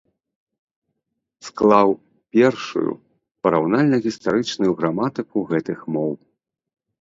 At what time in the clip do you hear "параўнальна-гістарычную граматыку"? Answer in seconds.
3.49-5.37